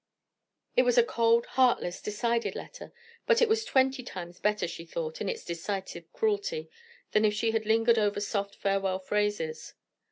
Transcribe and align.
_"It 0.75 0.81
was 0.81 0.97
a 0.97 1.03
cold, 1.03 1.45
heartless, 1.45 2.01
decided 2.01 2.55
letter; 2.55 2.91
but 3.27 3.39
it 3.39 3.47
was 3.47 3.63
twenty 3.63 4.01
times 4.01 4.39
better, 4.39 4.67
she 4.67 4.83
thought, 4.83 5.21
in 5.21 5.29
its 5.29 5.45
decisive 5.45 6.11
cruelty, 6.11 6.71
than 7.11 7.23
if 7.23 7.35
she 7.35 7.51
had 7.51 7.67
lingered 7.67 7.99
over 7.99 8.19
soft 8.19 8.55
farewell 8.55 8.97
phrases. 8.97 9.75